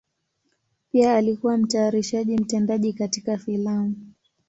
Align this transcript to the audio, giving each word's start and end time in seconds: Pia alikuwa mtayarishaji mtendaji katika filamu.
Pia 0.91 1.15
alikuwa 1.15 1.57
mtayarishaji 1.57 2.37
mtendaji 2.37 2.93
katika 2.93 3.37
filamu. 3.37 3.95